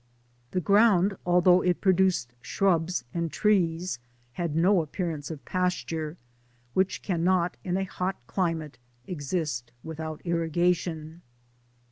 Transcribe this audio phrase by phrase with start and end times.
[0.49, 3.99] The ground, al though it produced shrubs and trees,
[4.33, 6.17] had no ap pearance of pasture,
[6.73, 11.21] which cannot in a hot climate exist without irrigation.